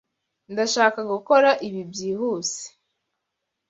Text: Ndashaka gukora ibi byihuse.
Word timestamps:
Ndashaka 0.51 0.99
gukora 1.11 1.49
ibi 1.67 1.81
byihuse. 1.91 2.63